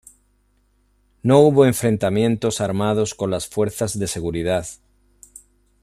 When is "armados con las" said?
2.59-3.47